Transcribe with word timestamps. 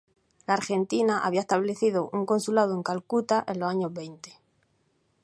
La 0.47 0.55
Argentina 0.55 1.19
había 1.19 1.41
establecido 1.41 2.09
un 2.11 2.25
consulado 2.25 2.73
en 2.73 2.81
Calcuta 2.81 3.43
en 3.47 3.59
los 3.59 3.69
años 3.69 3.93
veinte. 3.93 4.33